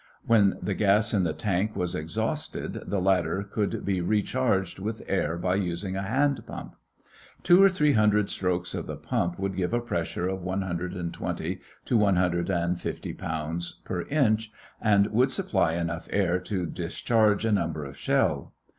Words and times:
When 0.25 0.57
the 0.63 0.73
gas 0.73 1.13
in 1.13 1.25
the 1.25 1.31
tank 1.33 1.75
was 1.75 1.93
exhausted 1.93 2.81
the 2.87 2.99
latter 2.99 3.43
could 3.43 3.85
be 3.85 4.01
recharged 4.01 4.79
with 4.79 5.03
air 5.07 5.37
by 5.37 5.53
using 5.53 5.95
a 5.95 6.01
hand 6.01 6.43
pump. 6.47 6.75
Two 7.43 7.61
or 7.61 7.69
three 7.69 7.91
hundred 7.93 8.27
strokes 8.31 8.73
of 8.73 8.87
the 8.87 8.95
pump 8.95 9.37
would 9.37 9.55
give 9.55 9.75
a 9.75 9.79
pressure 9.79 10.27
of 10.27 10.41
one 10.41 10.63
hundred 10.63 10.95
and 10.95 11.13
twenty 11.13 11.59
to 11.85 11.97
one 11.97 12.15
hundred 12.15 12.49
and 12.49 12.81
fifty 12.81 13.13
pounds 13.13 13.73
per 13.85 14.01
inch, 14.07 14.51
and 14.81 15.05
would 15.11 15.29
supply 15.29 15.73
enough 15.73 16.07
air 16.09 16.39
to 16.39 16.65
discharge 16.65 17.45
a 17.45 17.51
number 17.51 17.85
of 17.85 17.95
shell. 17.95 18.53